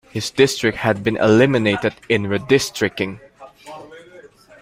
[0.09, 3.19] His district had been eliminated in redistricting.